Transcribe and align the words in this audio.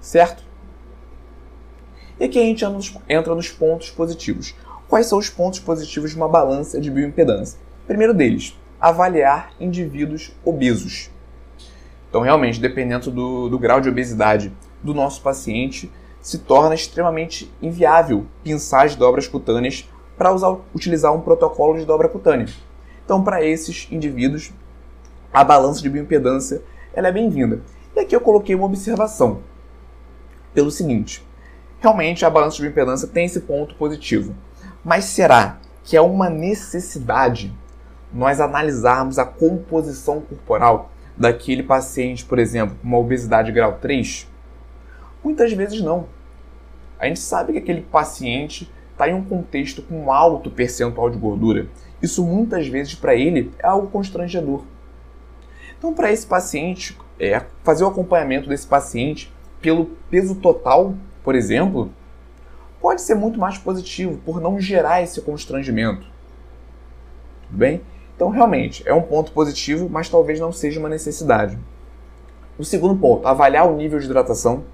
Certo? 0.00 0.42
E 2.18 2.24
aqui 2.24 2.38
a 2.38 2.42
gente 2.42 2.64
entra 3.08 3.34
nos 3.34 3.50
pontos 3.50 3.90
positivos. 3.90 4.54
Quais 4.88 5.06
são 5.06 5.18
os 5.18 5.28
pontos 5.28 5.60
positivos 5.60 6.12
de 6.12 6.16
uma 6.16 6.28
balança 6.28 6.80
de 6.80 6.90
bioimpedância? 6.90 7.58
Primeiro 7.86 8.14
deles, 8.14 8.58
avaliar 8.80 9.52
indivíduos 9.60 10.32
obesos. 10.44 11.10
Então, 12.08 12.22
realmente, 12.22 12.60
dependendo 12.60 13.10
do, 13.10 13.48
do 13.48 13.58
grau 13.58 13.80
de 13.80 13.88
obesidade 13.88 14.52
do 14.82 14.94
nosso 14.94 15.20
paciente, 15.20 15.90
se 16.20 16.38
torna 16.38 16.74
extremamente 16.74 17.52
inviável 17.60 18.26
pensar 18.42 18.88
de 18.88 18.96
dobras 18.96 19.28
cutâneas 19.28 19.88
para 20.16 20.32
utilizar 20.74 21.14
um 21.14 21.20
protocolo 21.20 21.78
de 21.78 21.84
dobra 21.84 22.08
cutânea. 22.08 22.48
Então, 23.04 23.22
para 23.22 23.44
esses 23.44 23.86
indivíduos, 23.90 24.52
a 25.32 25.44
balança 25.44 25.82
de 25.82 25.90
bioimpedância 25.90 26.62
ela 26.94 27.08
é 27.08 27.12
bem-vinda. 27.12 27.60
E 27.94 28.00
aqui 28.00 28.16
eu 28.16 28.20
coloquei 28.20 28.54
uma 28.54 28.66
observação 28.66 29.40
pelo 30.54 30.70
seguinte: 30.70 31.24
realmente 31.78 32.24
a 32.24 32.30
balança 32.30 32.56
de 32.56 32.62
bioimpedância 32.62 33.06
tem 33.06 33.26
esse 33.26 33.40
ponto 33.40 33.74
positivo, 33.74 34.34
mas 34.82 35.04
será 35.04 35.58
que 35.84 35.96
é 35.96 36.00
uma 36.00 36.30
necessidade 36.30 37.54
nós 38.12 38.40
analisarmos 38.40 39.18
a 39.18 39.24
composição 39.24 40.20
corporal 40.20 40.90
daquele 41.16 41.62
paciente, 41.62 42.24
por 42.24 42.38
exemplo, 42.38 42.76
com 42.80 42.88
uma 42.88 42.98
obesidade 42.98 43.52
grau 43.52 43.78
3? 43.80 44.26
Muitas 45.22 45.52
vezes 45.52 45.80
não. 45.80 46.06
A 46.98 47.06
gente 47.06 47.20
sabe 47.20 47.52
que 47.52 47.58
aquele 47.58 47.82
paciente 47.82 48.72
está 48.96 49.08
em 49.08 49.14
um 49.14 49.22
contexto 49.22 49.82
com 49.82 50.04
um 50.04 50.10
alto 50.10 50.50
percentual 50.50 51.10
de 51.10 51.18
gordura. 51.18 51.68
Isso 52.00 52.24
muitas 52.24 52.66
vezes 52.66 52.94
para 52.94 53.14
ele 53.14 53.52
é 53.58 53.66
algo 53.66 53.88
constrangedor. 53.88 54.62
Então, 55.78 55.92
para 55.92 56.10
esse 56.10 56.26
paciente, 56.26 56.96
é, 57.20 57.42
fazer 57.62 57.84
o 57.84 57.88
acompanhamento 57.88 58.48
desse 58.48 58.66
paciente 58.66 59.30
pelo 59.60 59.86
peso 60.10 60.34
total, 60.36 60.94
por 61.22 61.34
exemplo, 61.34 61.90
pode 62.80 63.02
ser 63.02 63.14
muito 63.14 63.38
mais 63.38 63.58
positivo 63.58 64.18
por 64.24 64.40
não 64.40 64.58
gerar 64.58 65.02
esse 65.02 65.20
constrangimento. 65.20 66.06
Tudo 67.46 67.58
bem? 67.58 67.82
Então, 68.14 68.30
realmente, 68.30 68.82
é 68.86 68.94
um 68.94 69.02
ponto 69.02 69.30
positivo, 69.32 69.90
mas 69.90 70.08
talvez 70.08 70.40
não 70.40 70.50
seja 70.50 70.80
uma 70.80 70.88
necessidade. 70.88 71.58
O 72.58 72.64
segundo 72.64 72.98
ponto, 72.98 73.28
avaliar 73.28 73.68
o 73.68 73.76
nível 73.76 73.98
de 73.98 74.06
hidratação. 74.06 74.64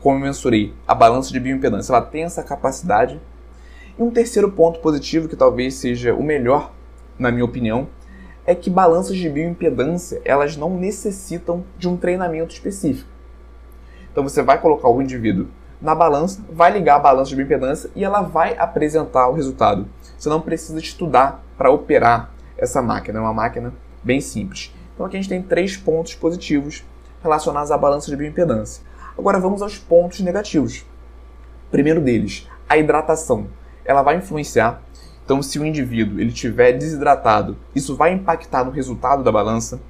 Como 0.00 0.16
eu 0.16 0.22
mensurei, 0.22 0.72
a 0.88 0.94
balança 0.94 1.30
de 1.30 1.38
bioimpedância 1.38 1.92
ela 1.92 2.00
tem 2.00 2.24
essa 2.24 2.42
capacidade. 2.42 3.20
E 3.98 4.02
um 4.02 4.10
terceiro 4.10 4.50
ponto 4.50 4.80
positivo, 4.80 5.28
que 5.28 5.36
talvez 5.36 5.74
seja 5.74 6.14
o 6.14 6.22
melhor, 6.22 6.72
na 7.18 7.30
minha 7.30 7.44
opinião, 7.44 7.88
é 8.46 8.54
que 8.54 8.70
balanças 8.70 9.16
de 9.16 9.28
bioimpedância 9.28 10.20
elas 10.24 10.56
não 10.56 10.76
necessitam 10.76 11.64
de 11.78 11.88
um 11.88 11.96
treinamento 11.96 12.52
específico. 12.52 13.08
Então 14.10 14.24
você 14.24 14.42
vai 14.42 14.60
colocar 14.60 14.88
o 14.88 15.00
indivíduo 15.00 15.48
na 15.80 15.94
balança, 15.94 16.44
vai 16.50 16.72
ligar 16.72 16.96
a 16.96 16.98
balança 16.98 17.30
de 17.30 17.36
bioimpedância 17.36 17.90
e 17.94 18.04
ela 18.04 18.22
vai 18.22 18.56
apresentar 18.58 19.28
o 19.28 19.34
resultado. 19.34 19.86
Você 20.18 20.28
não 20.28 20.40
precisa 20.40 20.78
estudar 20.78 21.44
para 21.56 21.70
operar 21.70 22.30
essa 22.58 22.82
máquina, 22.82 23.18
é 23.18 23.22
uma 23.22 23.32
máquina 23.32 23.72
bem 24.02 24.20
simples. 24.20 24.74
Então 24.94 25.06
aqui 25.06 25.16
a 25.16 25.20
gente 25.20 25.28
tem 25.28 25.42
três 25.42 25.76
pontos 25.76 26.14
positivos 26.14 26.84
relacionados 27.22 27.70
à 27.70 27.78
balança 27.78 28.10
de 28.10 28.16
bioimpedância. 28.16 28.82
Agora 29.16 29.38
vamos 29.38 29.62
aos 29.62 29.78
pontos 29.78 30.20
negativos. 30.20 30.84
Primeiro 31.70 32.00
deles, 32.00 32.48
a 32.68 32.76
hidratação. 32.76 33.46
Ela 33.84 34.02
vai 34.02 34.16
influenciar. 34.16 34.82
Então, 35.24 35.42
se 35.42 35.58
o 35.58 35.64
indivíduo 35.64 36.20
ele 36.20 36.32
tiver 36.32 36.72
desidratado, 36.72 37.56
isso 37.74 37.96
vai 37.96 38.12
impactar 38.12 38.64
no 38.64 38.70
resultado 38.70 39.22
da 39.22 39.30
balança. 39.30 39.80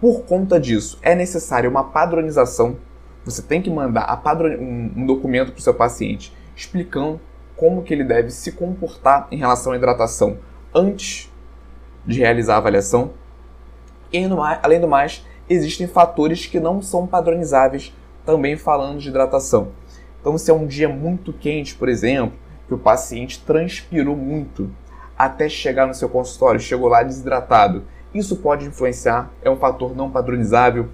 Por 0.00 0.22
conta 0.24 0.58
disso, 0.58 0.98
é 1.02 1.14
necessária 1.14 1.68
uma 1.68 1.84
padronização. 1.84 2.76
Você 3.24 3.42
tem 3.42 3.62
que 3.62 3.70
mandar 3.70 4.04
padron... 4.22 4.56
um 4.58 5.06
documento 5.06 5.52
para 5.52 5.58
o 5.58 5.62
seu 5.62 5.74
paciente 5.74 6.32
explicando 6.56 7.20
como 7.56 7.82
que 7.82 7.94
ele 7.94 8.04
deve 8.04 8.30
se 8.30 8.52
comportar 8.52 9.28
em 9.30 9.36
relação 9.36 9.72
à 9.72 9.76
hidratação 9.76 10.38
antes 10.74 11.32
de 12.04 12.18
realizar 12.18 12.54
a 12.54 12.58
avaliação. 12.58 13.12
E 14.12 14.24
além 14.62 14.80
do 14.80 14.88
mais, 14.88 15.24
existem 15.48 15.86
fatores 15.86 16.46
que 16.46 16.58
não 16.58 16.82
são 16.82 17.06
padronizáveis 17.06 17.94
também 18.24 18.56
falando 18.56 18.98
de 18.98 19.08
hidratação. 19.08 19.68
Então, 20.20 20.36
se 20.36 20.50
é 20.50 20.54
um 20.54 20.66
dia 20.66 20.88
muito 20.88 21.32
quente, 21.32 21.74
por 21.74 21.88
exemplo, 21.88 22.36
que 22.68 22.74
o 22.74 22.78
paciente 22.78 23.42
transpirou 23.44 24.14
muito 24.14 24.70
até 25.16 25.48
chegar 25.48 25.86
no 25.86 25.94
seu 25.94 26.08
consultório, 26.08 26.60
chegou 26.60 26.88
lá 26.88 27.02
desidratado, 27.02 27.82
isso 28.14 28.36
pode 28.36 28.66
influenciar, 28.66 29.30
é 29.42 29.50
um 29.50 29.56
fator 29.56 29.96
não 29.96 30.10
padronizável. 30.10 30.88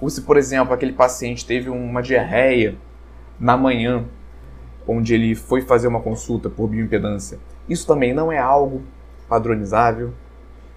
Ou 0.00 0.10
se, 0.10 0.22
por 0.22 0.36
exemplo, 0.36 0.74
aquele 0.74 0.92
paciente 0.92 1.46
teve 1.46 1.70
uma 1.70 2.02
diarreia 2.02 2.76
na 3.38 3.56
manhã, 3.56 4.04
onde 4.86 5.14
ele 5.14 5.34
foi 5.34 5.62
fazer 5.62 5.86
uma 5.86 6.00
consulta 6.00 6.48
por 6.48 6.68
bioimpedância, 6.68 7.38
isso 7.68 7.86
também 7.86 8.12
não 8.12 8.32
é 8.32 8.38
algo 8.38 8.82
padronizável. 9.28 10.12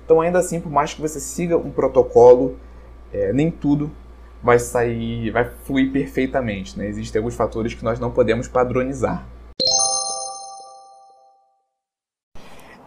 Então, 0.03 0.19
ainda 0.19 0.39
assim, 0.39 0.59
por 0.59 0.72
mais 0.72 0.94
que 0.94 1.01
você 1.01 1.19
siga 1.19 1.57
um 1.57 1.72
protocolo, 1.72 2.57
é, 3.13 3.31
nem 3.31 3.50
tudo 3.50 3.89
vai 4.44 4.59
sair, 4.59 5.31
vai 5.31 5.45
fluir 5.63 5.91
perfeitamente. 5.91 6.78
Né? 6.78 6.88
Existem 6.88 7.19
alguns 7.19 7.35
fatores 7.35 7.73
que 7.73 7.83
nós 7.83 8.00
não 8.00 8.12
podemos 8.12 8.47
padronizar. 8.47 9.25